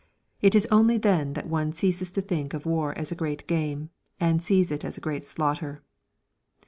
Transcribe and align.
It 0.41 0.55
is 0.55 0.65
only 0.71 0.97
then 0.97 1.33
that 1.33 1.47
one 1.47 1.73
ceases 1.73 2.09
to 2.13 2.21
think 2.23 2.55
of 2.55 2.65
war 2.65 2.97
as 2.97 3.11
a 3.11 3.15
great 3.15 3.45
game, 3.45 3.91
and 4.19 4.41
sees 4.41 4.71
it 4.71 4.83
as 4.83 4.97
a 4.97 5.05
great 5.05 5.25
slaughter! 5.27 5.83